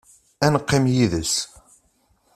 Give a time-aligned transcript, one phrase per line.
[0.45, 1.33] Ad neqqim yid-s.